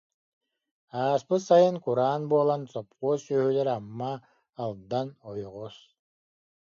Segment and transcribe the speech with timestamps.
[1.01, 4.11] Ааспыт сайын кураан буолан, сопхуос сүөһүлэрэ Амма,
[4.63, 5.75] Алдан ойоҕос